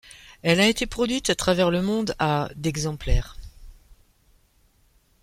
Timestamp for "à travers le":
1.29-1.83